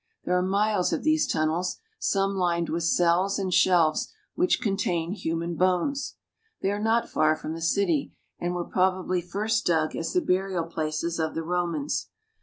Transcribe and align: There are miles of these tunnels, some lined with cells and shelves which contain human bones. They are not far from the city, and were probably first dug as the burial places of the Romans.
There 0.23 0.35
are 0.35 0.41
miles 0.41 0.91
of 0.91 1.03
these 1.03 1.27
tunnels, 1.27 1.77
some 1.99 2.33
lined 2.35 2.69
with 2.69 2.81
cells 2.81 3.37
and 3.37 3.53
shelves 3.53 4.11
which 4.33 4.59
contain 4.59 5.11
human 5.11 5.53
bones. 5.55 6.15
They 6.63 6.71
are 6.71 6.79
not 6.81 7.07
far 7.07 7.35
from 7.35 7.53
the 7.53 7.61
city, 7.61 8.11
and 8.39 8.55
were 8.55 8.65
probably 8.65 9.21
first 9.21 9.63
dug 9.67 9.95
as 9.95 10.13
the 10.13 10.21
burial 10.21 10.63
places 10.63 11.19
of 11.19 11.35
the 11.35 11.43
Romans. 11.43 12.09